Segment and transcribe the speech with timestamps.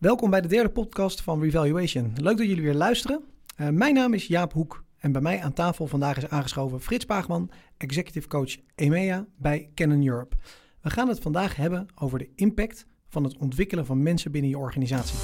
[0.00, 2.12] Welkom bij de derde podcast van Revaluation.
[2.16, 3.24] Leuk dat jullie weer luisteren.
[3.56, 7.04] Uh, mijn naam is Jaap Hoek en bij mij aan tafel vandaag is aangeschoven Frits
[7.04, 10.36] Paagman, executive coach EMEA bij Canon Europe.
[10.80, 14.58] We gaan het vandaag hebben over de impact van het ontwikkelen van mensen binnen je
[14.58, 15.18] organisatie.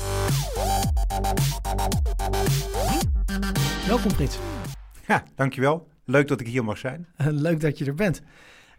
[3.86, 4.38] Welkom Frits.
[5.06, 5.88] Ja, dankjewel.
[6.04, 7.06] Leuk dat ik hier mag zijn.
[7.46, 8.22] Leuk dat je er bent.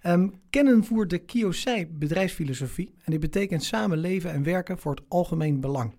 [0.07, 5.03] Um, Canon voert de Kiyosei bedrijfsfilosofie en dit betekent samen leven en werken voor het
[5.07, 5.95] algemeen belang.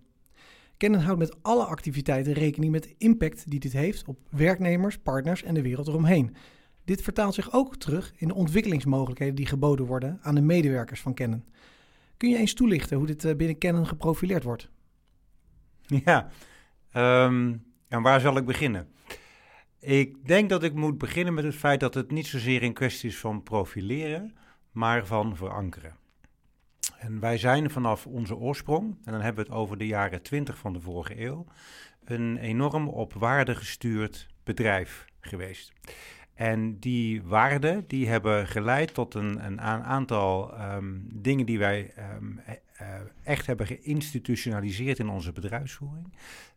[0.76, 5.42] Canon houdt met alle activiteiten rekening met de impact die dit heeft op werknemers, partners
[5.42, 6.36] en de wereld eromheen.
[6.84, 11.14] Dit vertaalt zich ook terug in de ontwikkelingsmogelijkheden die geboden worden aan de medewerkers van
[11.14, 11.44] Canon.
[12.16, 14.70] Kun je eens toelichten hoe dit eh, binnen Canon geprofileerd wordt?
[15.86, 16.28] Ja,
[17.24, 18.88] um, en waar zal ik beginnen?
[19.80, 23.08] Ik denk dat ik moet beginnen met het feit dat het niet zozeer een kwestie
[23.08, 24.36] is van profileren,
[24.70, 25.96] maar van verankeren.
[26.98, 30.58] En wij zijn vanaf onze oorsprong, en dan hebben we het over de jaren 20
[30.58, 31.46] van de vorige eeuw,
[32.04, 35.72] een enorm op waarde gestuurd bedrijf geweest.
[36.34, 42.04] En die waarden die hebben geleid tot een, een aantal um, dingen die wij uh,
[43.22, 46.12] echt hebben geïnstitutionaliseerd in onze bedrijfsvoering.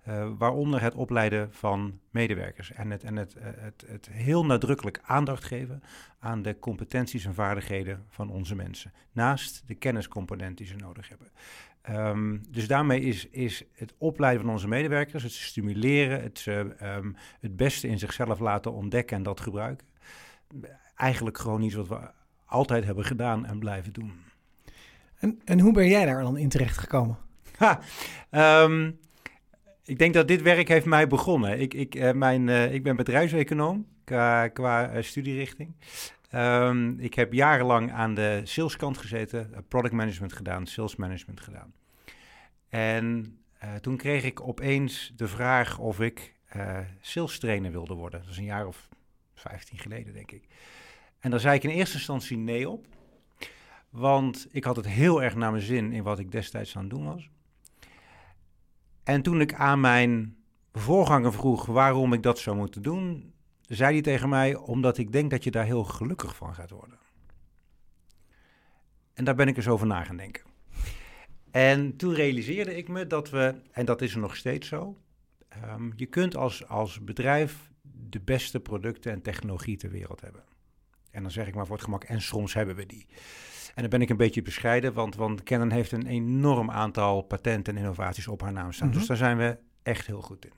[0.08, 5.00] Uh, waaronder het opleiden van medewerkers en, het, en het, uh, het, het, heel nadrukkelijk
[5.04, 5.84] aandacht geven
[6.20, 8.94] aan de competenties en vaardigheden van onze mensen.
[9.12, 11.32] Naast de kenniscomponent die ze nodig hebben.
[11.90, 16.46] Um, dus daarmee is, is het opleiden van onze medewerkers, het stimuleren, het,
[16.82, 19.88] um, het beste in zichzelf laten ontdekken en dat gebruiken.
[20.96, 22.12] Eigenlijk gewoon iets wat we
[22.46, 24.31] altijd hebben gedaan en blijven doen.
[25.22, 27.18] En, en hoe ben jij daar dan in terecht gekomen?
[27.58, 27.80] Ha,
[28.64, 29.00] um,
[29.84, 31.60] ik denk dat dit werk heeft mij begonnen.
[31.60, 35.76] Ik, ik, uh, mijn, uh, ik ben bedrijfseconoom qua, qua uh, studierichting.
[36.36, 41.74] Um, ik heb jarenlang aan de saleskant gezeten, product management gedaan, sales management gedaan.
[42.70, 43.38] En
[43.82, 46.36] toen kreeg ik opeens de vraag of ik
[47.02, 48.22] sales trainer wilde worden.
[48.22, 48.88] Dat is een jaar of
[49.34, 50.48] 15 geleden, denk ik.
[51.20, 52.86] En daar zei ik in eerste instantie nee op.
[53.92, 56.90] Want ik had het heel erg naar mijn zin in wat ik destijds aan het
[56.90, 57.30] doen was.
[59.04, 60.38] En toen ik aan mijn
[60.74, 63.34] voorganger vroeg waarom ik dat zou moeten doen,
[63.68, 67.00] zei hij tegen mij: Omdat ik denk dat je daar heel gelukkig van gaat worden.
[69.14, 70.44] En daar ben ik eens over na gaan denken.
[71.52, 74.98] En toen realiseerde ik me dat we, en dat is er nog steeds zo,
[75.66, 77.72] um, je kunt als, als bedrijf
[78.10, 80.44] de beste producten en technologie ter wereld hebben.
[81.12, 83.06] En dan zeg ik maar voor het gemak, en soms hebben we die.
[83.76, 87.76] En dan ben ik een beetje bescheiden, want, want Canon heeft een enorm aantal patenten
[87.76, 88.88] en innovaties op haar naam staan.
[88.88, 89.00] Mm -hmm.
[89.00, 90.54] Dus daar zijn we echt heel goed in.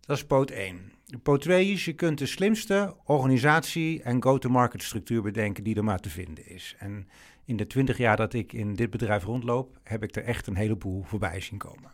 [0.00, 0.92] Dat is poot 1.
[1.22, 5.98] Poot 2 is, je kunt de slimste organisatie en go-to-market structuur bedenken die er maar
[5.98, 6.74] te vinden is.
[6.78, 7.08] En
[7.44, 10.56] in de 20 jaar dat ik in dit bedrijf rondloop, heb ik er echt een
[10.56, 11.90] heleboel voorbij zien komen.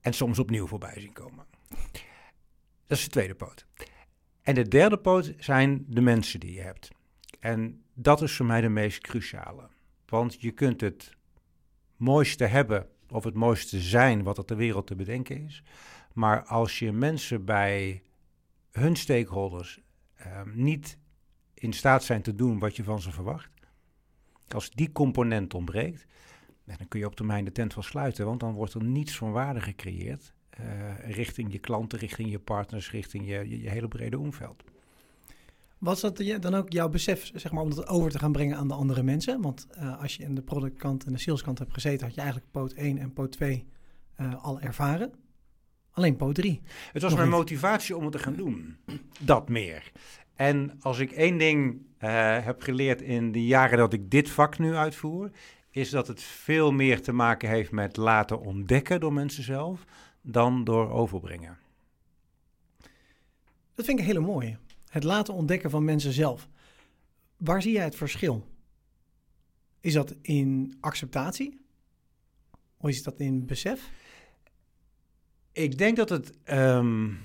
[0.00, 1.44] En soms opnieuw voorbij zien komen.
[2.86, 3.66] Dat is de tweede poot.
[4.46, 6.90] En de derde poot zijn de mensen die je hebt.
[7.40, 9.68] En dat is voor mij de meest cruciale.
[10.06, 11.16] Want je kunt het
[11.96, 15.62] mooiste hebben of het mooiste zijn wat er ter wereld te bedenken is.
[16.12, 18.02] Maar als je mensen bij
[18.70, 19.80] hun stakeholders
[20.26, 20.98] uh, niet
[21.54, 23.50] in staat zijn te doen wat je van ze verwacht,
[24.48, 26.06] als die component ontbreekt,
[26.64, 29.32] dan kun je op termijn de tent wel sluiten, want dan wordt er niets van
[29.32, 30.34] waarde gecreëerd
[31.04, 34.64] richting je klanten, richting je partners, richting je, je, je hele brede omveld.
[35.78, 38.68] Was dat dan ook jouw besef, zeg maar, om dat over te gaan brengen aan
[38.68, 39.40] de andere mensen?
[39.40, 42.50] Want uh, als je in de productkant en de saleskant hebt gezeten, had je eigenlijk
[42.50, 43.66] poot 1 en poot 2
[44.20, 45.12] uh, al ervaren.
[45.90, 46.60] Alleen poot 3.
[46.92, 47.36] Het was mijn niet.
[47.36, 48.76] motivatie om het te gaan doen.
[49.20, 49.92] Dat meer.
[50.34, 54.58] En als ik één ding uh, heb geleerd in de jaren dat ik dit vak
[54.58, 55.30] nu uitvoer,
[55.70, 59.84] is dat het veel meer te maken heeft met laten ontdekken door mensen zelf
[60.26, 61.58] dan door overbrengen.
[63.74, 64.58] Dat vind ik een hele mooie.
[64.88, 66.48] Het laten ontdekken van mensen zelf.
[67.36, 68.46] Waar zie jij het verschil?
[69.80, 71.64] Is dat in acceptatie?
[72.76, 73.90] Of is dat in besef?
[75.52, 77.18] Ik denk dat het um,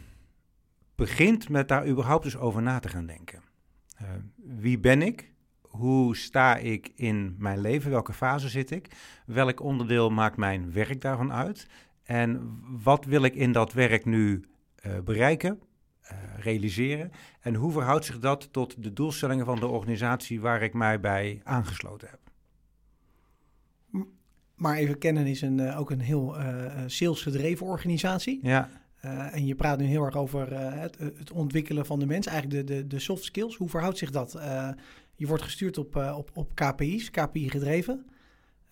[0.95, 3.41] begint met daar überhaupt eens over na te gaan denken.
[4.01, 5.31] Uh, wie ben ik?
[5.61, 7.91] Hoe sta ik in mijn leven?
[7.91, 8.87] Welke fase zit ik?
[9.25, 11.67] Welk onderdeel maakt mijn werk daarvan uit?
[12.11, 14.45] En wat wil ik in dat werk nu
[14.85, 15.59] uh, bereiken?
[16.03, 17.11] Uh, realiseren.
[17.41, 21.41] En hoe verhoudt zich dat tot de doelstellingen van de organisatie waar ik mij bij
[21.43, 22.19] aangesloten heb?
[24.55, 26.35] Maar even kennen is een, uh, ook een heel
[26.85, 28.39] salesgedreven organisatie.
[28.43, 28.69] Ja.
[29.31, 32.73] en je praat nu heel erg over het, het, ontwikkelen van de mens, eigenlijk de,
[32.73, 33.55] de, de soft skills.
[33.55, 34.31] Hoe verhoudt zich dat?
[35.15, 38.05] je wordt gestuurd op, op, op KPI's, KPI gedreven.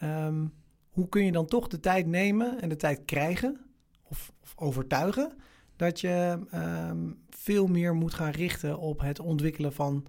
[0.04, 0.54] Um,
[1.00, 3.60] hoe kun je dan toch de tijd nemen en de tijd krijgen
[4.04, 5.32] of, overtuigen
[5.76, 10.06] dat je ehm, veel meer moet gaan richten op het ontwikkelen van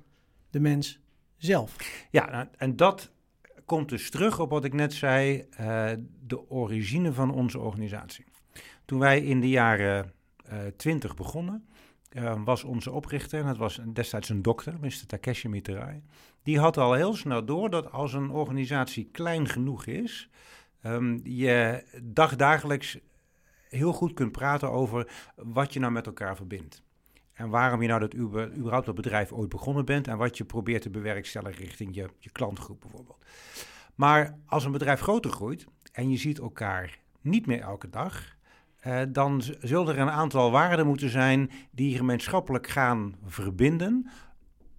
[0.51, 1.01] de mens
[1.37, 1.77] zelf?
[2.11, 3.11] Ja, nou, en dat
[3.65, 5.91] komt dus terug op wat ik net zei, uh,
[6.27, 8.25] de origine van onze organisatie.
[8.85, 10.13] Toen wij in de jaren
[10.53, 11.69] uh, 20 begonnen,
[12.13, 15.07] uh, was onze oprichter, en dat was destijds een dokter, Mr.
[15.07, 16.03] Takeshi Miterai,
[16.43, 20.31] die had al heel snel door dat als een organisatie klein genoeg is,
[20.83, 22.99] um, je dagdagelijks
[23.69, 26.83] heel goed kunt praten over wat je nou met elkaar verbindt.
[27.33, 30.83] En waarom je nou dat überhaupt dat bedrijf ooit begonnen bent en wat je probeert
[30.83, 33.25] te bewerkstelligen richting je, je klantgroep bijvoorbeeld.
[33.95, 38.37] Maar als een bedrijf groter groeit en je ziet elkaar niet meer elke dag,
[38.87, 44.11] uh, dan zullen er een aantal waarden moeten zijn die gemeenschappelijk gaan verbinden,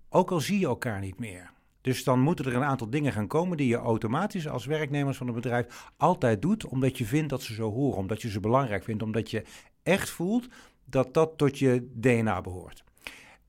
[0.09, 1.51] ook al zie je elkaar niet meer.
[1.81, 5.28] Dus dan moeten er een aantal dingen gaan komen die je automatisch als werknemers van
[5.28, 8.83] een bedrijf altijd doet, omdat je vindt dat ze zo horen, omdat je ze belangrijk
[8.83, 9.44] vindt, omdat je
[9.83, 10.48] echt voelt
[10.86, 12.83] dat dat tot je DNA behoort.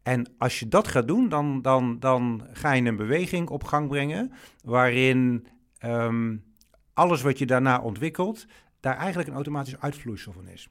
[0.02, 3.88] En als je dat gaat doen, dan, dan, dan ga je een beweging op gang
[3.88, 4.32] brengen
[4.64, 5.46] waarin
[5.84, 6.44] um,
[6.93, 8.46] alles wat je daarna ontwikkelt,
[8.81, 10.69] daar eigenlijk een automatisch uitvloeisel van is.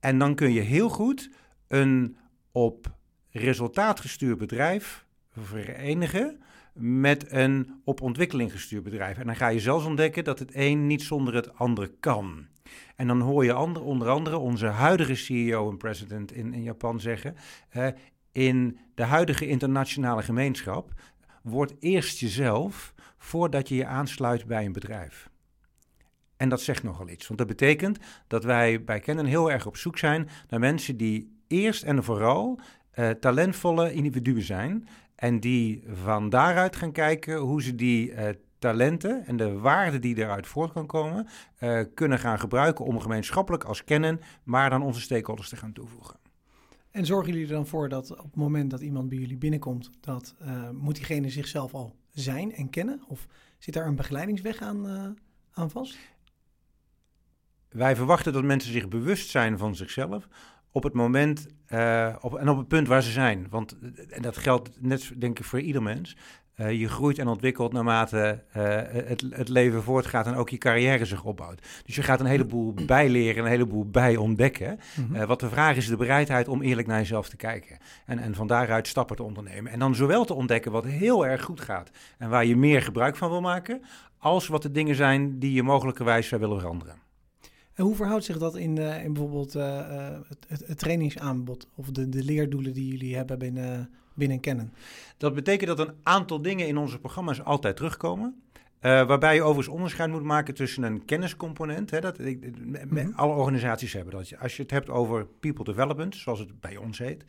[0.00, 1.30] En dan kun je heel goed
[1.68, 2.16] een
[2.52, 2.94] op
[3.30, 5.03] resultaat gestuurd bedrijf
[5.36, 6.42] verenigen
[6.74, 9.18] met een op ontwikkeling gestuurd bedrijf.
[9.18, 12.46] En dan ga je zelfs ontdekken dat het een niet zonder het ander kan.
[12.96, 17.36] En dan hoor je onder andere onze huidige CEO en president in, in Japan zeggen:
[18.32, 20.92] in de huidige internationale gemeenschap
[21.42, 25.28] wordt eerst jezelf voordat je je aansluit bij een bedrijf.
[26.36, 29.76] En dat zegt nogal iets, want dat betekent dat wij bij Kennen heel erg op
[29.76, 32.60] zoek zijn naar mensen die eerst en vooral
[32.94, 38.28] uh, talentvolle individuen zijn en die van daaruit gaan kijken hoe ze die uh,
[38.58, 41.26] talenten en de waarde die eruit voort kan komen,
[41.60, 46.18] uh, kunnen gaan gebruiken om gemeenschappelijk als kennen, maar dan onze stakeholders te gaan toevoegen.
[46.90, 49.90] En zorgen jullie er dan voor dat op het moment dat iemand bij jullie binnenkomt,
[50.00, 53.02] dat uh, moet diegene zichzelf al zijn en kennen?
[53.08, 53.26] Of
[53.58, 55.08] zit daar een begeleidingsweg aan, uh,
[55.50, 55.98] aan vast?
[57.68, 60.28] Wij verwachten dat mensen zich bewust zijn van zichzelf
[60.74, 63.46] op het moment uh, op, en op het punt waar ze zijn.
[63.50, 63.76] Want
[64.10, 66.16] en dat geldt net, denk ik, voor ieder mens.
[66.56, 68.62] Uh, je groeit en ontwikkelt naarmate uh,
[69.06, 71.66] het, het, leven voortgaat en ook je carrière zich opbouwt.
[71.84, 74.80] Dus je gaat een heleboel bijleren, een heleboel bij ontdekken.
[74.96, 75.16] Mm -hmm.
[75.16, 77.78] uh, wat de vraag is de bereidheid om eerlijk naar jezelf te kijken.
[78.06, 79.72] En, en van daaruit stappen te ondernemen.
[79.72, 83.16] En dan zowel te ontdekken wat heel erg goed gaat en waar je meer gebruik
[83.16, 83.82] van wil maken,
[84.18, 87.03] als wat de dingen zijn die je mogelijkerwijs zou willen veranderen.
[87.74, 92.24] En hoe verhoudt zich dat in, in bijvoorbeeld het, het, het, trainingsaanbod of de, de
[92.24, 94.72] leerdoelen die jullie hebben binnen binnen kennen.
[95.16, 98.42] Dat betekent dat een aantal dingen in onze programma's altijd terugkomen.
[98.80, 101.90] Uh, waarbij je overigens onderscheid moet maken tussen een kenniscomponent.
[101.90, 103.12] Hè, dat, ik, mm -hmm.
[103.16, 104.32] Alle organisaties hebben dat.
[104.38, 107.24] Als je het hebt over people development, zoals het bij ons heet,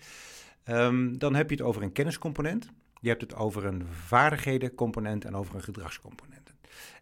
[0.65, 2.71] um, dan heb je het over een kenniscomponent.
[3.01, 6.53] Je hebt het over een vaardighedencomponent en over een gedragscomponent.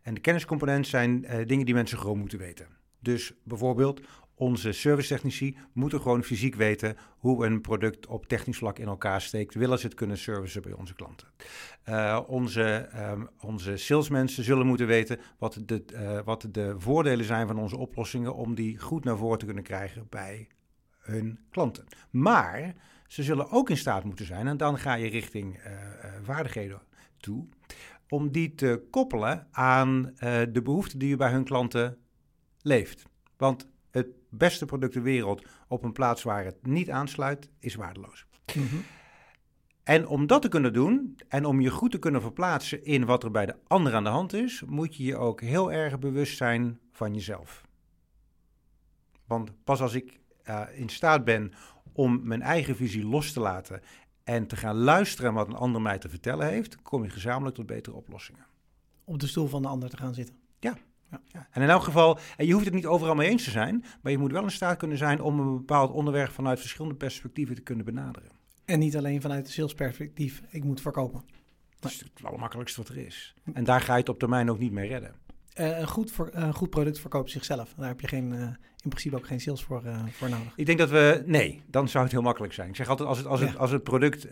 [0.02, 2.68] En de kenniscomponent zijn uh, dingen die mensen gewoon moeten weten.
[3.04, 4.02] Dus bijvoorbeeld
[4.36, 9.54] onze servicetechnici moeten gewoon fysiek weten hoe een product op technisch vlak in elkaar steekt,
[9.54, 11.28] willen ze het kunnen servicen bij onze klanten.
[11.90, 17.48] Uh, onze, um, onze salesmensen zullen moeten weten wat de, uh, wat de voordelen zijn
[17.48, 20.48] van onze oplossingen om die goed naar voren te kunnen krijgen bij
[20.98, 21.86] hun klanten.
[22.10, 22.76] Maar
[23.08, 25.72] ze zullen ook in staat moeten zijn, en dan ga je richting uh,
[26.24, 26.82] vaardigheden
[27.18, 27.48] toe,
[28.10, 30.14] om die te koppelen aan
[30.52, 31.98] de behoeften die je bij hun klanten
[32.64, 33.06] leeft.
[33.38, 38.26] Want het beste product ter wereld op een plaats waar het niet aansluit, is waardeloos.
[38.56, 38.84] Mm -hmm.
[39.84, 43.24] En om dat te kunnen doen en om je goed te kunnen verplaatsen in wat
[43.24, 46.38] er bij de ander aan de hand is, moet je je ook heel erg bewust
[46.38, 47.66] zijn van jezelf.
[49.26, 51.54] Want pas als ik uh, in staat ben
[51.94, 53.82] om mijn eigen visie los te laten
[54.24, 57.66] en te gaan luisteren wat een ander mij te vertellen heeft, kom je gezamenlijk tot
[57.66, 58.46] betere oplossingen.
[59.04, 60.43] Op de stoel van de ander te gaan zitten.
[61.28, 61.48] Ja.
[61.52, 64.12] En in elk geval, en je hoeft het niet overal mee eens te zijn, maar
[64.12, 67.62] je moet wel in staat kunnen zijn om een bepaald onderwerp vanuit verschillende perspectieven te
[67.62, 68.32] kunnen benaderen.
[68.66, 71.24] En niet alleen vanuit het salesperspectief, ik moet verkopen.
[71.80, 73.34] Dat is het allermakkelijkste wat er is.
[73.54, 75.16] En daar ga je het op termijn ook niet mee redden.
[75.60, 77.74] Uh, een, goed voor, goed product verkoopt zichzelf.
[77.78, 78.48] Daar heb je geen, uh,
[78.84, 80.54] in principe ook geen sales voor, voor nodig.
[80.56, 81.24] Ik denk dat we...
[81.26, 82.70] Nee, dan zou het heel makkelijk zijn.
[82.70, 83.58] Ik zeg altijd, als het, als het, ja.
[83.58, 84.24] als het product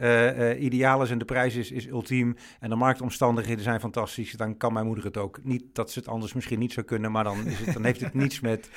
[0.60, 2.36] ideaal is en de prijs is, is ultiem...
[2.60, 4.32] en de marktomstandigheden zijn fantastisch...
[4.32, 5.40] dan kan mijn moeder het ook.
[5.44, 7.12] Niet dat ze het anders misschien niet zou kunnen...
[7.12, 8.70] maar dan, is het, dan heeft het niets met,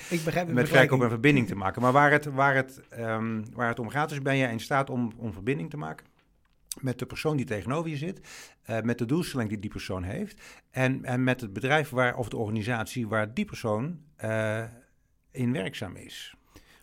[0.46, 1.82] met verkoop en verbinding te maken.
[1.82, 4.90] Maar waar het, waar, het, um, waar het om gaat is, ben je in staat
[4.90, 6.06] om, om verbinding te maken...
[6.80, 8.20] met de persoon die tegenover je zit,
[8.70, 12.28] uh, met de doelstelling die die persoon heeft en, en met het bedrijf waar, of
[12.28, 14.64] de organisatie waar die persoon uh,
[15.34, 16.34] in werkzaam is.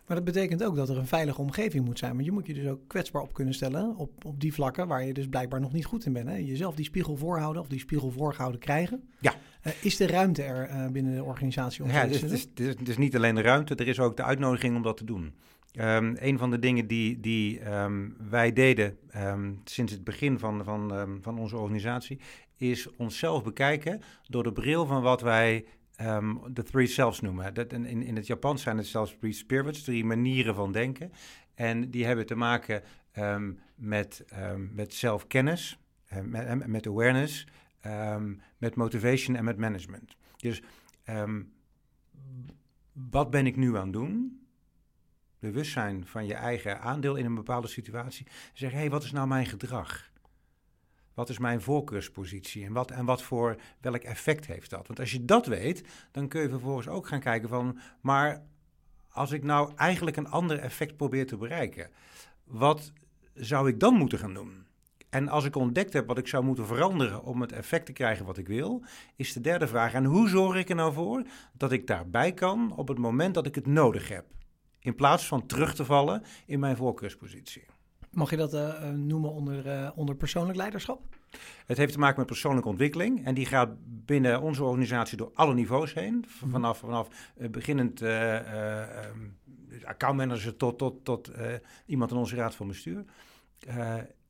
[0.06, 2.12] Maar dat betekent ook dat er een veilige omgeving moet zijn.
[2.12, 5.04] Want je moet je dus ook kwetsbaar op kunnen stellen op, op die vlakken waar
[5.04, 6.28] je dus blijkbaar nog niet goed in bent.
[6.28, 6.36] Hè?
[6.36, 9.08] Jezelf die spiegel voorhouden of die spiegel voorgehouden krijgen.
[9.20, 9.34] Ja.
[9.66, 12.20] Uh, is de ruimte er uh, binnen de organisatie om ja, te doen?
[12.20, 14.76] Het is, het, is, het is niet alleen de ruimte, er is ook de uitnodiging
[14.76, 15.34] om dat te doen.
[15.80, 20.64] Um, een van de dingen die, die um, wij deden um, sinds het begin van,
[20.64, 22.20] van, van onze organisatie,
[22.56, 25.64] is onszelf bekijken door de bril van wat wij
[26.50, 27.54] de three selves noemen.
[27.54, 31.12] Dat, in, in het Japans zijn het zelfs three spirits, drie manieren van denken.
[31.54, 32.82] En die hebben te maken
[33.74, 34.24] met,
[34.72, 35.78] met zelfkennis,
[36.22, 37.46] met, met awareness,
[38.58, 40.16] met motivation en met management.
[40.36, 40.62] Dus
[42.92, 44.42] wat ben ik nu aan het doen?
[45.42, 48.26] bewustzijn van je eigen aandeel in een bepaalde situatie.
[48.52, 50.10] Zeg, hé, hey, wat is nou mijn gedrag?
[51.14, 54.86] Wat is mijn voorkeurspositie en wat, en wat voor welk effect heeft dat?
[54.86, 58.42] Want als je dat weet, dan kun je vervolgens ook gaan kijken van, maar
[59.08, 61.90] als ik nou eigenlijk een ander effect probeer te bereiken,
[62.44, 62.92] wat
[63.34, 64.66] zou ik dan moeten gaan doen?
[65.10, 68.26] En als ik ontdekt heb wat ik zou moeten veranderen om het effect te krijgen
[68.26, 68.84] wat ik wil,
[69.16, 72.76] is de derde vraag: en hoe zorg ik er nou voor dat ik daarbij kan
[72.76, 74.24] op het moment dat ik het nodig heb?
[74.82, 77.64] in plaats van terug te vallen in mijn voorkeurspositie.
[78.12, 81.00] Mag je dat uh, noemen onder, uh, onder persoonlijk leiderschap?
[81.66, 83.24] Het heeft te maken met persoonlijke ontwikkeling.
[83.24, 86.24] En die gaat binnen onze organisatie door alle niveaus heen.
[86.40, 86.50] Mhm.
[86.50, 89.38] Vanaf, vanaf uh, beginnend um,
[89.84, 91.30] accountmanager tot, tot, tot
[91.86, 93.04] iemand in onze raad van bestuur.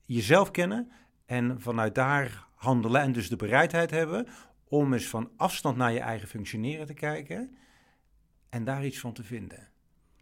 [0.06, 0.90] jezelf kennen
[1.26, 3.00] en vanuit daar handelen.
[3.00, 4.26] En dus de bereidheid hebben
[4.68, 7.56] om eens van afstand naar je eigen functioneren te kijken.
[8.48, 9.68] En daar iets van te vinden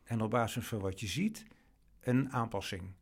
[0.04, 1.46] en op basis van wat je ziet
[2.00, 2.99] een aanpassing uh,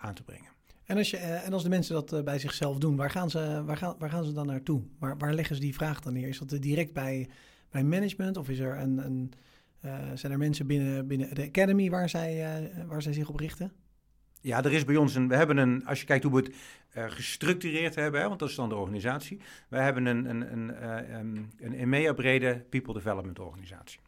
[0.00, 0.50] aan te brengen.
[0.90, 3.30] En als, je, uh, en als de mensen dat uh, bij zichzelf doen, waar gaan
[3.30, 4.82] ze, waar gaan, waar gaan ze dan naartoe?
[4.98, 6.28] Waar, waar leggen ze die vraag dan neer?
[6.28, 7.28] Is dat direct bij,
[7.70, 9.32] bij management of is er een, een
[10.14, 13.72] zijn er mensen binnen, binnen de academy waar zij, waar zij zich op richten?
[14.40, 15.28] Ja, er is bij ons een.
[15.28, 15.86] We hebben een.
[15.86, 16.52] Als je kijkt hoe we
[16.88, 19.40] het gestructureerd hebben, hè, want dat is dan de organisatie.
[19.68, 20.84] We hebben een, een, een,
[21.58, 24.00] een, EMEA-brede People Development organisatie.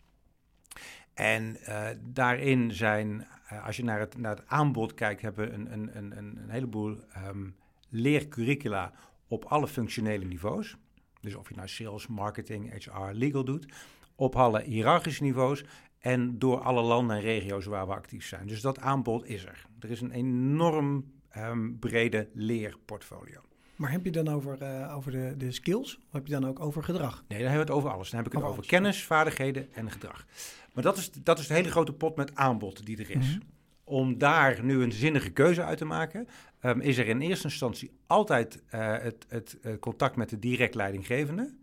[1.14, 5.54] En uh, daarin zijn, uh, als je naar het, naar het aanbod kijkt, hebben we
[5.54, 7.56] een, een, een, een heleboel um,
[7.88, 8.92] leercurricula
[9.28, 10.76] op alle functionele niveaus.
[11.20, 13.66] Dus of je nou sales, marketing, HR, legal doet.
[14.14, 15.64] Op alle hiërarchische niveaus
[15.98, 18.46] en door alle landen en regio's waar we actief zijn.
[18.46, 19.66] Dus dat aanbod is er.
[19.80, 23.40] Er is een enorm um, brede leerportfolio.
[23.82, 26.60] Maar heb je dan over, uh, over de, de skills of heb je dan ook
[26.60, 27.24] over gedrag?
[27.28, 28.10] Nee, dan hebben we het over alles.
[28.10, 30.26] Dan heb ik het over, kennis, vaardigheden en gedrag.
[30.72, 33.28] Maar dat is, dat is de hele grote pot met aanbod die er is.
[33.28, 33.40] Mhm.
[33.84, 36.28] Om daar nu een zinnige keuze uit te maken,
[36.62, 40.74] um, is er in eerste instantie altijd uh, het, het, het, contact met de direct
[40.74, 41.54] leidinggevende.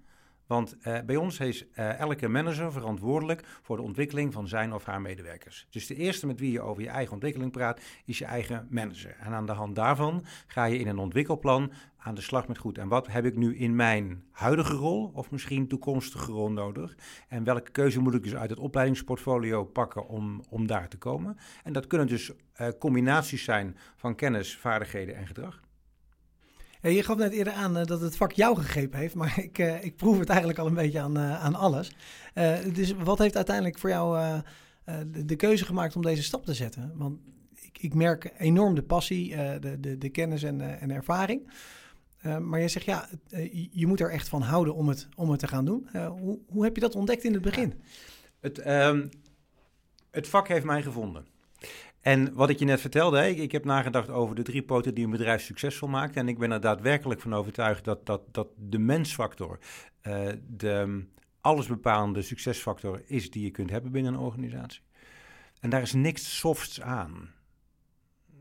[0.49, 4.85] Want uh, bij ons is uh, elke manager verantwoordelijk voor de ontwikkeling van zijn of
[4.85, 5.67] haar medewerkers.
[5.69, 9.15] Dus de eerste met wie je over je eigen ontwikkeling praat, is je eigen manager.
[9.19, 12.77] En aan de hand daarvan ga je in een ontwikkelplan aan de slag met goed.
[12.77, 16.95] En wat heb ik nu in mijn huidige rol of misschien toekomstige rol nodig?
[17.27, 21.37] En welke keuze moet ik dus uit het opleidingsportfolio pakken om, om daar te komen?
[21.63, 25.59] En dat kunnen dus uh, combinaties zijn van kennis, vaardigheden en gedrag.
[26.81, 29.83] Je gaf net eerder aan uh, dat het vak jou gegrepen heeft, maar ik, uh,
[29.83, 31.91] ik proef het eigenlijk al een beetje aan, uh, aan alles.
[32.73, 34.41] dus wat heeft uiteindelijk voor jou
[35.11, 36.91] de, de, keuze gemaakt om deze stap te zetten?
[36.95, 37.19] Want
[37.55, 41.51] ik, ik merk enorm de passie, de, de, de, kennis en, en ervaring.
[42.39, 43.09] maar je zegt ja,
[43.71, 45.89] je moet er echt van houden om het, om het te gaan doen.
[46.19, 47.73] hoe, hoe heb je dat ontdekt in het begin?
[48.39, 49.09] Het, um,
[50.11, 51.25] het vak heeft mij gevonden.
[52.09, 55.11] En wat ik je net vertelde, ik, heb nagedacht over de drie poten die een
[55.11, 56.15] bedrijf succesvol maakt.
[56.15, 59.59] En ik ben er daadwerkelijk van overtuigd dat, dat, dat de mensfactor
[60.03, 61.05] uh, de
[61.41, 64.81] allesbepalende succesfactor is die je kunt hebben binnen een organisatie.
[65.59, 67.31] En daar is niks softs aan.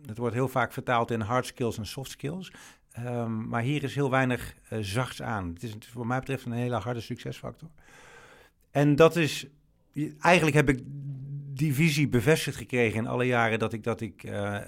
[0.03, 2.53] Dat wordt heel vaak vertaald in hard skills en soft skills.
[2.99, 5.49] Um, maar hier is heel weinig uh, zachts aan.
[5.49, 7.69] Het is, wat mij betreft een hele harde succesfactor.
[8.71, 9.47] En dat is,
[10.21, 10.83] eigenlijk heb ik
[11.59, 14.59] die visie bevestigd gekregen in alle jaren dat ik, dat ik uh,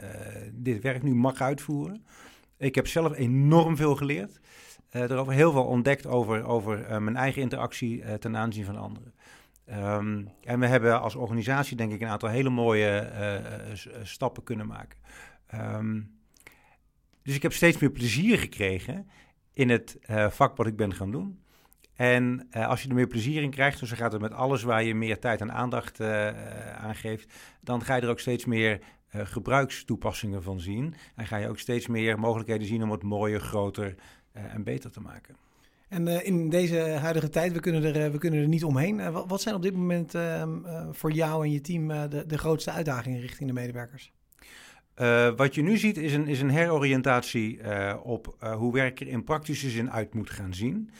[0.53, 2.05] dit werk nu mag uitvoeren.
[2.57, 4.41] Ik heb zelf enorm veel geleerd.
[4.93, 9.15] Uh, erover heel veel ontdekt over, over mijn eigen interactie ten aanzien van anderen.
[9.67, 13.11] Um, en we hebben als organisatie denk ik een aantal hele mooie
[14.03, 14.99] stappen kunnen maken.
[15.55, 16.19] Um,
[17.23, 19.11] dus ik heb steeds meer plezier gekregen
[19.53, 21.43] in het vak wat ik ben gaan doen.
[22.01, 24.63] En uh, als je er meer plezier in krijgt, dus dan gaat het met alles
[24.63, 26.27] waar je meer tijd en aandacht uh,
[26.77, 28.81] aan geeft, dan ga je er ook steeds meer
[29.15, 30.95] uh, gebruikstoepassingen van zien.
[31.17, 33.95] En ga je ook steeds meer mogelijkheden zien om het mooier, groter
[34.33, 35.37] en beter te maken.
[35.89, 39.13] En in deze huidige tijd, we kunnen er, we kunnen er niet omheen.
[39.13, 40.59] Wat, wat, zijn op dit moment ehm,
[40.91, 44.13] voor jou en je team de, de grootste uitdagingen richting de medewerkers?
[45.01, 49.01] Uh, wat je nu ziet is een, is een heroriëntatie uh, op uh, hoe werk
[49.01, 50.91] er in praktische zin uit moet gaan zien.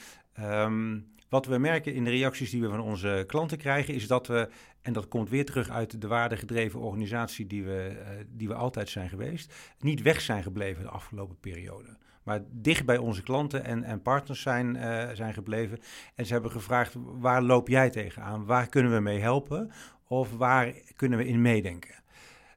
[0.43, 4.27] Um, wat we merken in de reacties die we van onze klanten krijgen, is dat
[4.27, 4.49] we,
[4.81, 9.09] en dat komt weer terug uit de waardegedreven organisatie die we, die we altijd zijn
[9.09, 11.97] geweest, niet weg zijn gebleven de afgelopen periode.
[12.23, 14.75] Maar dicht bij onze klanten en, en partners zijn,
[15.15, 15.79] zijn gebleven.
[16.15, 18.45] En ze hebben gevraagd: waar loop jij tegenaan?
[18.45, 19.71] Waar kunnen we mee helpen?
[20.07, 21.95] Of waar kunnen we in meedenken?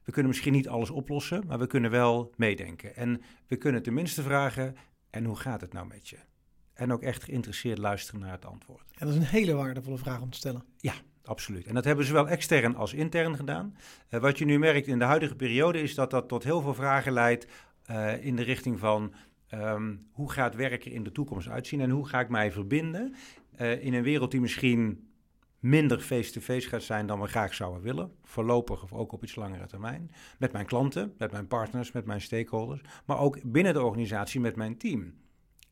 [0.03, 2.95] We kunnen misschien niet alles oplossen, maar we kunnen wel meedenken.
[2.95, 4.75] En we kunnen tenminste vragen:
[5.09, 6.17] en hoe gaat het nou met je?
[6.75, 8.83] En ook echt geïnteresseerd luisteren naar het antwoord.
[8.97, 10.63] En dat is een hele waardevolle vraag om te stellen.
[10.77, 11.65] Ja, absoluut.
[11.65, 13.77] En dat hebben ze zowel extern als intern gedaan.
[14.09, 16.73] Uh, wat je nu merkt in de huidige periode is dat dat tot heel veel
[16.73, 17.47] vragen leidt
[17.91, 19.13] uh, in de richting van
[19.53, 23.15] um, hoe gaat werken in de toekomst uitzien en hoe ga ik mij verbinden
[23.59, 25.09] uh, in een wereld die misschien
[25.59, 28.11] minder face-to-face gaat zijn dan we graag zouden willen.
[28.23, 30.11] Voorlopig of ook op iets langere termijn.
[30.39, 32.81] Met mijn klanten, met mijn partners, met mijn stakeholders.
[33.05, 35.13] Maar ook binnen de organisatie met mijn team.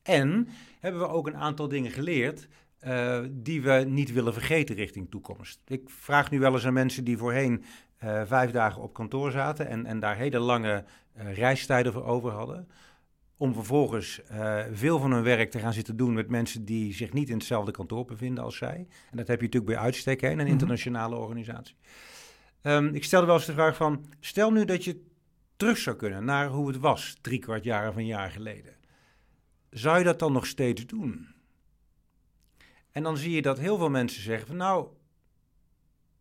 [0.04, 0.48] En
[0.80, 2.48] hebben we ook een aantal dingen geleerd
[2.88, 5.62] uh, die we niet willen vergeten richting toekomst.
[5.68, 7.64] Ik vraag nu wel eens aan mensen die voorheen
[8.04, 10.84] uh, vijf dagen op kantoor zaten en, en daar hele lange
[11.18, 12.68] uh, reistijden voor over hadden
[13.38, 14.22] om vervolgens
[14.72, 17.72] veel van hun werk te gaan zitten doen met mensen die zich niet in hetzelfde
[17.72, 18.88] kantoor bevinden als zij.
[19.12, 20.48] En dat heb je natuurlijk bij uitstek in een mhm.
[20.48, 21.76] internationale organisatie.
[22.62, 25.02] Um, ik stelde wel eens de vraag van, stel nu dat je
[25.58, 28.74] terug zou kunnen naar hoe het was drie kwart jaar of een jaar geleden.
[29.74, 31.28] Zou je dat dan nog steeds doen?
[32.92, 34.88] En dan zie je dat heel veel mensen zeggen van nou,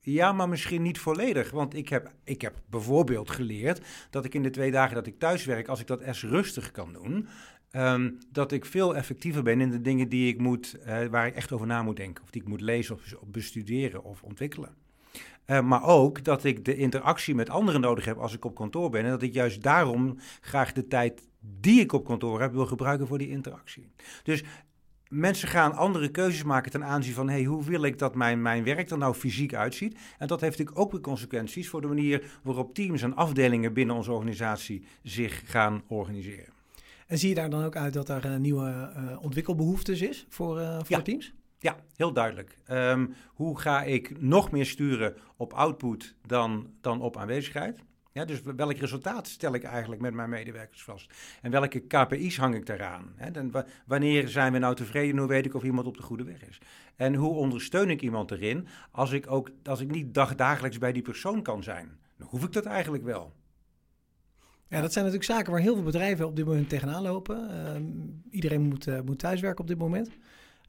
[0.00, 1.50] ja, maar misschien niet volledig.
[1.50, 3.80] Want ik heb, ik heb bijvoorbeeld geleerd
[4.11, 6.71] dat ik in de twee dagen dat ik thuis werk, als ik dat eens rustig
[6.71, 7.28] kan doen,
[7.73, 11.35] um, dat ik veel effectiever ben in de dingen die ik moet, uh, waar ik
[11.35, 12.25] echt over na moet denken.
[12.25, 14.75] Of die ik moet lezen of, bestuderen of ontwikkelen.
[15.47, 18.90] Uh, maar ook dat ik de interactie met anderen nodig heb als ik op kantoor
[18.90, 19.04] ben.
[19.04, 21.23] En dat ik juist daarom graag de tijd
[21.61, 23.91] die ik op kantoor heb wil gebruiken voor die interactie.
[24.23, 24.45] Dus
[25.09, 28.65] mensen gaan andere keuzes maken ten aanzien van hey, hoe wil ik dat mijn, mijn
[28.65, 29.99] werk er nou fysiek uitziet.
[30.19, 33.97] En dat heeft natuurlijk ook weer consequenties voor de manier waarop teams en afdelingen binnen
[33.97, 36.52] onze organisatie zich gaan organiseren.
[37.07, 40.59] En zie je daar dan ook uit dat er uh, nieuwe uh, ontwikkelbehoeftes is voor,
[40.59, 41.02] uh, voor ja.
[41.02, 41.33] teams?
[41.59, 42.59] Ja, heel duidelijk.
[42.71, 47.81] Um, hoe ga ik nog meer sturen op output dan, dan op aanwezigheid?
[48.12, 51.12] Ja, dus welk resultaat stel ik eigenlijk met mijn medewerkers vast?
[51.42, 53.14] En welke KPI's hang ik daaraan?
[53.32, 55.18] Dan, wanneer zijn we nou tevreden?
[55.18, 56.58] Hoe weet ik of iemand op de goede weg is?
[56.96, 60.92] En hoe ondersteun ik iemand erin als ik, ook, als ik niet dag, dagelijks bij
[60.92, 61.98] die persoon kan zijn?
[62.16, 63.32] Dan hoef ik dat eigenlijk wel.
[64.68, 67.66] Ja, dat zijn natuurlijk zaken waar heel veel bedrijven op dit moment tegenaan lopen.
[67.75, 70.10] Um, iedereen moet, uh, moet thuiswerken op dit moment.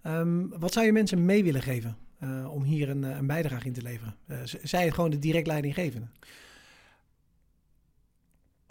[0.04, 3.74] Um, wat zou je mensen mee willen geven uh, om hier een, een, bijdrage in
[3.74, 4.16] te leveren?
[4.64, 6.08] Zij het gewoon de direct leidinggevende?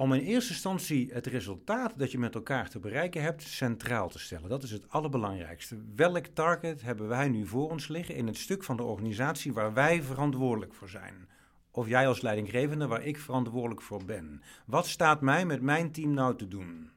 [0.03, 4.19] Om in eerste instantie het resultaat dat je met elkaar te bereiken hebt centraal te
[4.19, 4.49] stellen.
[4.49, 5.77] Dat is het allerbelangrijkste.
[5.97, 9.73] Welk target hebben wij nu voor ons liggen in het stuk van de organisatie waar
[9.73, 11.29] wij verantwoordelijk voor zijn?
[11.71, 14.43] Of jij als leidinggevende waar ik verantwoordelijk voor ben.
[14.67, 16.91] Wat staat mij met mijn team nou te doen?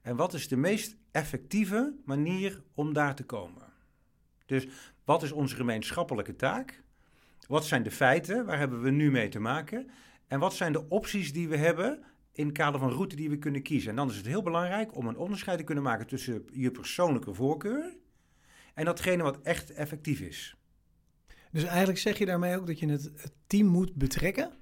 [0.00, 3.72] En wat is de meest effectieve manier om daar te komen?
[4.46, 4.66] Dus
[5.04, 6.82] wat is onze gemeenschappelijke taak?
[7.46, 8.46] Wat zijn de feiten?
[8.46, 9.90] Waar hebben we nu mee te maken?
[10.32, 13.38] En wat zijn de opties die we hebben in het kader van route die we
[13.38, 13.90] kunnen kiezen?
[13.90, 17.34] En dan is het heel belangrijk om een onderscheid te kunnen maken tussen je persoonlijke
[17.34, 17.96] voorkeur
[18.74, 20.56] en datgene wat echt effectief is.
[21.50, 24.52] Dus eigenlijk zeg je daarmee ook dat je het team moet betrekken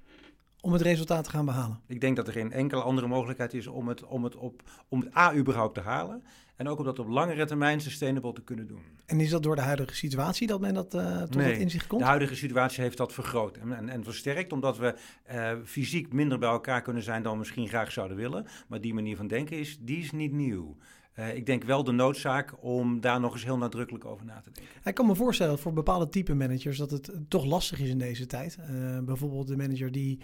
[0.61, 1.81] om het resultaat te gaan behalen?
[1.87, 4.99] Ik denk dat er geen enkele andere mogelijkheid is om het, om het, op, om
[4.99, 6.23] het A überhaupt te halen.
[6.61, 8.81] En ook om dat op langere termijn sustainable te kunnen doen.
[9.05, 11.87] En is dat door de huidige situatie dat men dat uh, tot nee, dat inzicht
[11.87, 12.01] komt?
[12.01, 14.53] de huidige situatie heeft dat vergroot en, en, en versterkt.
[14.53, 14.95] Omdat we
[15.31, 18.45] uh, fysiek minder bij elkaar kunnen zijn dan we misschien graag zouden willen.
[18.67, 20.77] Maar die manier van denken is, die is niet nieuw.
[21.19, 24.51] Uh, ik denk wel de noodzaak om daar nog eens heel nadrukkelijk over na te
[24.51, 24.73] denken.
[24.83, 28.25] Ik kan me voorstellen voor bepaalde type managers dat het toch lastig is in deze
[28.25, 28.57] tijd.
[29.03, 30.19] bijvoorbeeld de manager die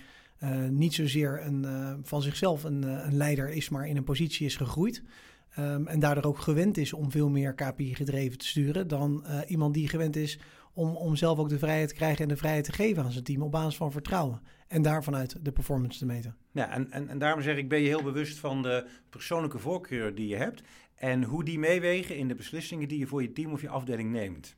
[0.69, 1.65] niet zozeer een,
[2.03, 5.03] van zichzelf een, een, leider is, maar in een positie is gegroeid.
[5.59, 9.73] Um, en daardoor ook gewend is om veel meer KPI gedreven te sturen dan iemand
[9.73, 10.39] die gewend is
[10.77, 13.23] om, om zelf ook de vrijheid te krijgen en de vrijheid te geven aan zijn
[13.23, 14.41] team op basis van vertrouwen.
[14.67, 16.35] En daar vanuit de performance te meten.
[16.51, 20.15] Ja, en, en, en daarom zeg ik, ben je heel bewust van de persoonlijke voorkeur
[20.15, 20.61] die je hebt
[20.95, 24.11] en hoe die meewegen in de beslissingen die je voor je team of je afdeling
[24.11, 24.55] neemt.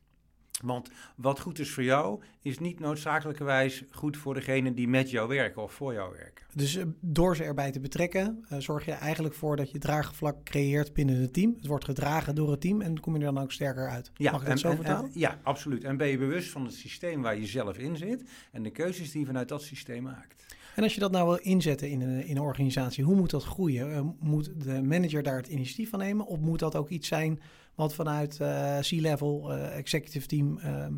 [0.62, 5.28] Want wat goed is voor jou, is niet noodzakelijkerwijs goed voor degene die met jou
[5.28, 6.44] werken of voor jou werken.
[6.54, 10.44] Dus uh, door ze erbij te betrekken, uh, zorg je eigenlijk voor dat je draagvlak
[10.44, 11.54] creëert binnen het team.
[11.56, 14.10] Het wordt gedragen door het team en kom je er dan ook sterker uit.
[14.14, 15.04] Ja, Mag ik dat en, zo en- vertalen?
[15.12, 15.84] en- ja, absoluut.
[15.84, 19.10] En ben je bewust van het systeem waar je zelf in zit en de keuzes
[19.10, 20.44] die je vanuit dat systeem maakt.
[20.76, 23.44] En als je dat nou wil inzetten in een, in een organisatie, hoe moet dat
[23.44, 23.94] groeien?
[23.94, 26.26] Eh, moet de manager daar het initiatief van nemen?
[26.26, 27.40] Of moet dat ook iets zijn
[27.80, 30.92] wat vanuit eh, C-level, eh, executive team ehm,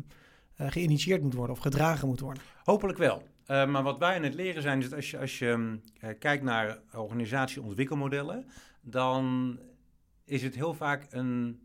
[0.55, 2.43] eh, geïnitieerd moet worden of gedragen moet worden?
[2.63, 3.23] Hopelijk wel.
[3.47, 6.43] Maar wat wij aan het leren zijn, is dat als je, als je uh, kijkt
[6.43, 8.45] naar organisatieontwikkelmodellen,
[8.81, 9.57] dan
[10.25, 11.59] is het heel vaak een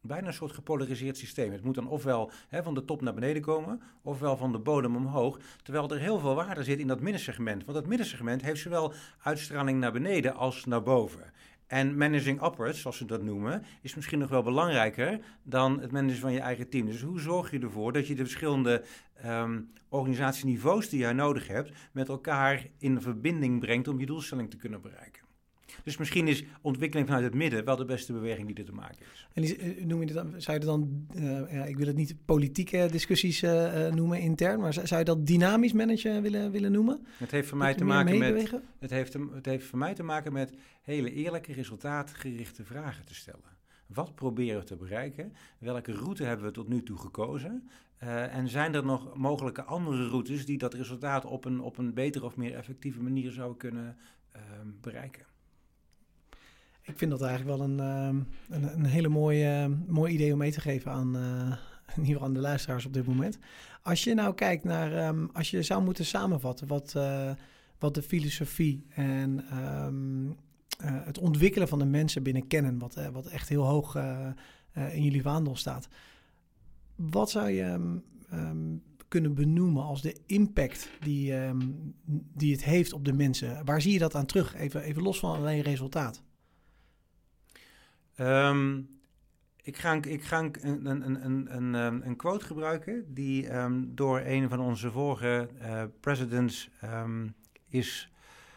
[0.00, 1.52] bijna een soort gepolariseerd systeem.
[1.52, 4.96] Het moet dan ofwel hè, van de top naar beneden komen, ofwel van de bodem
[4.96, 5.38] omhoog.
[5.62, 7.64] Terwijl er heel veel waarde zit in dat middensegment.
[7.64, 11.32] Want dat middensegment heeft zowel uitstraling naar beneden als naar boven.
[11.70, 16.20] En managing upwards, zoals ze dat noemen, is misschien nog wel belangrijker dan het managen
[16.20, 16.86] van je eigen team.
[16.86, 18.84] Dus hoe zorg je ervoor dat je de verschillende
[19.24, 24.56] um, organisatieniveaus die jij nodig hebt, met elkaar in verbinding brengt om je doelstelling te
[24.56, 25.29] kunnen bereiken?
[25.84, 29.06] Dus misschien is ontwikkeling vanuit het midden wel de beste beweging die er te maken
[29.12, 29.28] is.
[29.32, 32.14] En die, noem je dat, zou je dat dan, uh, ja, ik wil het niet
[32.24, 37.06] politieke discussies uh, noemen intern, maar zou je dat dynamisch managen willen, willen noemen?
[37.16, 38.50] Het heeft voor mij te maken met.
[38.78, 40.52] Het heeft, het heeft voor mij te maken met
[40.82, 43.58] hele eerlijke, resultaatgerichte vragen te stellen.
[43.86, 45.32] Wat proberen we te bereiken?
[45.58, 47.68] Welke route hebben we tot nu toe gekozen?
[48.02, 51.94] Uh, en zijn er nog mogelijke andere routes die dat resultaat op een, op een
[51.94, 53.96] betere of meer effectieve manier zouden kunnen
[54.80, 55.24] bereiken?
[56.82, 60.52] Ik vind dat eigenlijk wel een, uh, een, een, hele mooie, mooi idee om mee
[60.52, 61.22] te geven aan, uh,
[61.96, 63.38] in ieder geval aan de luisteraars op dit moment.
[63.82, 67.30] Als je nou kijkt naar, um, als je zou moeten samenvatten wat, eh,
[67.78, 69.44] wat de filosofie en
[69.84, 70.36] um,
[70.84, 73.96] het ontwikkelen van de mensen binnen kennen, wat, wat echt heel hoog
[74.74, 75.88] in jullie vaandel staat.
[76.96, 78.00] Wat zou je
[79.08, 81.34] kunnen benoemen als de impact die,
[82.34, 83.64] die het heeft op de mensen?
[83.64, 84.54] Waar zie je dat aan terug?
[84.54, 86.22] Even, even los van alleen resultaat.
[88.20, 88.88] Um,
[89.62, 94.48] ik ga, ik ga een, een, een, een, een quote gebruiken die um, door een
[94.48, 96.70] van onze vorige uh, presidents
[97.68, 98.12] is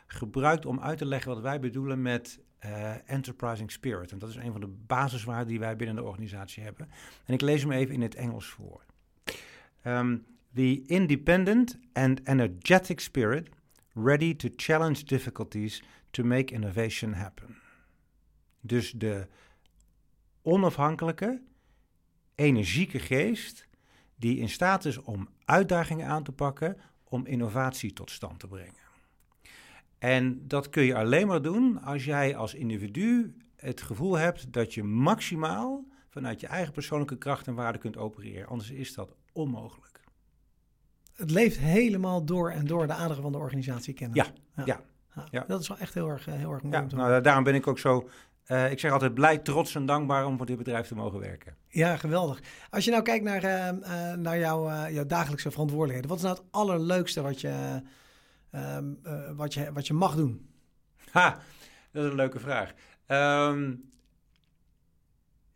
[0.06, 4.12] gebruikt om uit te leggen wat wij bedoelen met uh, enterprising spirit.
[4.12, 6.90] En dat is een van de basiswaarden die wij binnen de organisatie hebben.
[7.26, 8.86] En ik lees hem even in het Engels voor.
[10.54, 13.50] The independent and energetic spirit
[13.94, 17.58] ready to challenge difficulties to make innovation happen.
[18.60, 19.28] Dus de
[20.44, 21.42] onafhankelijke,
[22.36, 23.68] energieke geest
[24.16, 28.82] die in staat is om uitdagingen aan te pakken, om innovatie tot stand te brengen.
[30.00, 34.74] En dat kun je alleen maar doen als jij als individu het gevoel hebt dat
[34.74, 38.48] je maximaal vanuit je eigen persoonlijke kracht en waarde kunt opereren.
[38.48, 40.02] Anders is dat onmogelijk.
[41.14, 44.18] Het leeft helemaal door en door de aderen van de organisatie kennen.
[44.18, 44.82] Ja, ja.
[45.32, 45.44] ja.
[45.48, 46.76] Dat is wel echt heel erg, heel erg mooi.
[46.76, 48.10] Ja, nou, daarom ben ik ook zo
[48.48, 51.56] uh, ik zeg altijd blij, trots en dankbaar om voor dit bedrijf te mogen werken.
[51.68, 52.42] Ja, geweldig.
[52.70, 56.38] Als je nou kijkt naar, uh, uh, naar jouw, jouw dagelijkse verantwoordelijkheden, wat is nou
[56.38, 57.82] het allerleukste wat je,
[59.36, 60.50] wat je, wat je mag doen?
[61.12, 61.40] Ha,
[61.92, 62.74] dat is een leuke vraag.
[63.08, 63.92] Um,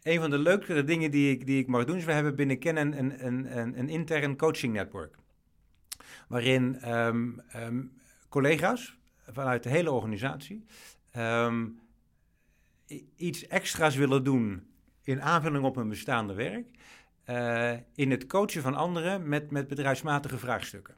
[0.04, 2.60] een van de leukere dingen die ik, die ik mag doen is, we hebben binnen
[2.60, 5.16] Canon een, een, een, een intern coaching network.
[6.28, 7.92] Waarin um, um,
[8.30, 8.98] collega's
[9.32, 10.66] vanuit de hele organisatie
[13.16, 14.68] iets extra's willen doen
[15.04, 16.68] in aanvulling op hun bestaande werk,
[17.30, 20.96] uh, in het coachen van anderen met, met bedrijfsmatige vraagstukken.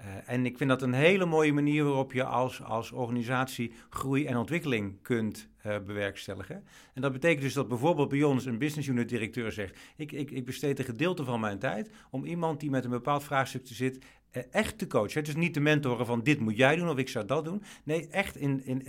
[0.00, 4.26] Uh, en ik vind dat een hele mooie manier waarop je als, als organisatie groei
[4.26, 6.64] en ontwikkeling kunt uh, bewerkstelligen.
[6.94, 10.30] En dat betekent dus dat bijvoorbeeld bij ons een business unit directeur zegt: ik, ik,
[10.30, 14.04] ik besteed een gedeelte van mijn tijd om iemand die met een bepaald vraagstuk zit
[14.50, 15.24] echt te coachen.
[15.24, 17.62] Dus niet te mentoren van dit moet jij doen of ik zou dat doen.
[17.84, 18.82] Nee, echt in, in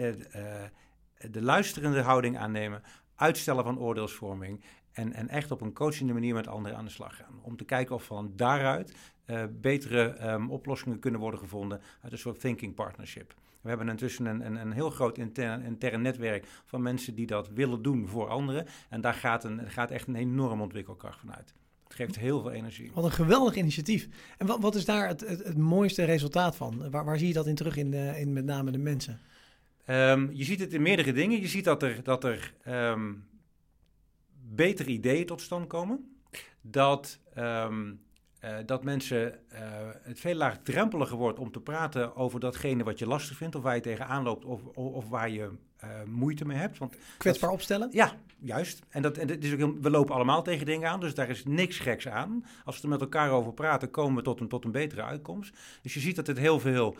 [1.31, 2.83] de luisterende houding aannemen,
[3.15, 7.15] uitstellen van oordeelsvorming en, en echt op een coachende manier met anderen aan de slag
[7.15, 7.39] gaan.
[7.41, 12.17] Om te kijken of van daaruit uh, betere um, oplossingen kunnen worden gevonden uit een
[12.17, 13.33] soort thinking partnership.
[13.61, 17.49] We hebben intussen een, een, een heel groot intern, intern, netwerk van mensen die dat
[17.49, 18.65] willen doen voor anderen.
[18.89, 21.53] En daar gaat, een, gaat echt een enorm ontwikkelkracht vanuit.
[21.83, 22.91] Het geeft heel veel energie.
[22.93, 24.07] Wat een geweldig initiatief.
[24.37, 26.89] En wat, wat is daar het, het, mooiste resultaat van?
[26.89, 29.21] Waar, waar zie je dat in terug in, in met name de mensen?
[29.87, 31.41] Um, je ziet het in meerdere dingen.
[31.41, 33.27] Je ziet dat er, dat er um,
[34.41, 36.17] betere ideeën tot stand komen.
[36.61, 38.01] Dat um,
[38.43, 39.59] uh, dat mensen uh,
[40.01, 43.75] het veel laagdrempeliger wordt om te praten over datgene wat je lastig vindt, of waar
[43.75, 45.49] je tegenaan loopt, of, of, waar je
[45.83, 46.77] uh, moeite mee hebt.
[46.77, 47.89] Want Kwetsbaar opstellen?
[47.91, 48.79] Ja, juist.
[48.89, 51.43] En, dat, en dat is ook, we lopen allemaal tegen dingen aan, dus daar is
[51.45, 52.45] niks geks aan.
[52.65, 55.57] Als we er met elkaar over praten, komen we tot een, tot een betere uitkomst.
[55.81, 56.95] Dus je ziet dat het heel veel,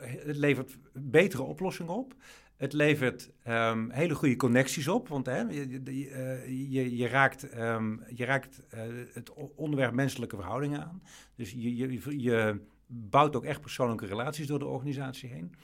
[0.00, 2.14] het levert betere oplossingen op.
[2.56, 8.62] Het levert um, hele goede connecties op, want hè, je, je, raakt, um, je raakt
[8.74, 8.80] uh,
[9.12, 11.02] het onderwerp menselijke verhoudingen aan.
[11.34, 15.54] Dus je, je, je bouwt ook echt persoonlijke relaties door de organisatie heen.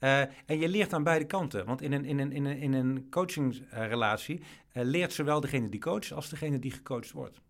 [0.00, 1.66] Uh, en je leert aan beide kanten.
[1.66, 4.44] Want in een, in een, in een, in een coachingsrelatie uh,
[4.84, 7.40] leert zowel degene die coacht als degene die gecoacht wordt.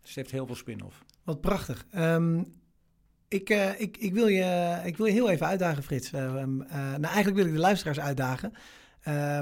[0.00, 1.04] Dus het heeft heel veel spin-off.
[1.24, 1.86] Wat prachtig.
[1.94, 2.44] Um,
[3.28, 6.12] ik, uh, ik, ik, wil je, ik wil je heel even uitdagen, Frits.
[6.12, 8.52] Uh, uh, nou, eigenlijk wil ik de luisteraars uitdagen.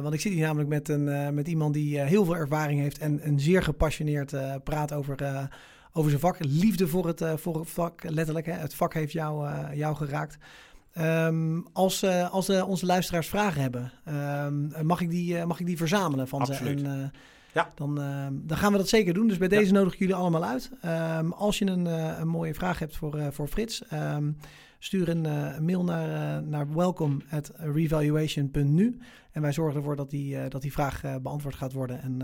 [0.02, 3.26] want ik zit hier namelijk met, een, met iemand die heel veel ervaring heeft en,
[3.26, 5.48] een zeer gepassioneerd praat over,
[5.92, 6.36] over zijn vak.
[6.38, 8.46] Liefde voor het, voor het vak, letterlijk.
[8.46, 8.52] Hè?
[8.52, 10.36] Het vak heeft jou, jou geraakt.
[10.98, 13.92] Um, als als onze luisteraars vragen hebben,
[14.44, 16.80] um, mag, ik die, mag ik die verzamelen van Absoluut.
[16.80, 16.86] ze?
[16.86, 17.12] En,
[17.54, 17.72] ja.
[17.74, 19.28] Dan, uh, dan gaan we dat zeker doen.
[19.28, 20.70] Dus bij deze nodig ik jullie allemaal uit.
[21.18, 24.36] Um, als je een, uh, een, mooie vraag hebt voor, uh, voor Frits, um,
[24.84, 25.26] stuur een,
[25.64, 28.98] mail naar, naar welcome@revaluation.nu
[29.32, 32.02] en wij zorgen ervoor dat die, dat die vraag beantwoord gaat worden.
[32.02, 32.22] En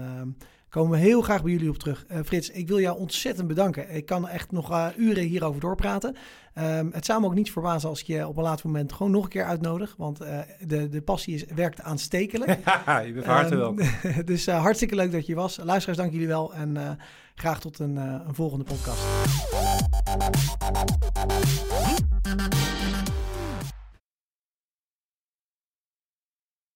[0.70, 2.04] komen we heel graag bij jullie op terug.
[2.10, 3.94] Uh, Frits, ik wil jou ontzettend bedanken.
[3.94, 6.16] Ik kan echt nog uh, uren hierover doorpraten.
[6.58, 9.12] Um, het zou me ook niet verbazen als ik je op een later moment gewoon
[9.12, 9.94] nog een keer uitnodig.
[9.96, 12.50] Want uh, de, de passie is, werkt aanstekelijk.
[13.06, 13.86] Je bent harte um, welkom.
[14.24, 15.58] dus hartstikke leuk dat je was.
[15.62, 16.54] Luisteraars, dank jullie wel.
[16.54, 16.98] En
[17.40, 19.00] Graag tot een, eh, een volgende podcast.